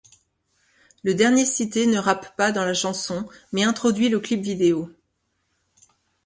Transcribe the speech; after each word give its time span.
Le 1.03 1.13
dernier 1.13 1.45
cité 1.45 1.85
ne 1.85 1.99
rappe 1.99 2.35
pas 2.35 2.51
dans 2.51 2.65
la 2.65 2.73
chanson 2.73 3.29
mais 3.51 3.61
introduit 3.63 4.09
le 4.09 4.19
clip 4.19 4.41
vidéo. 4.41 4.89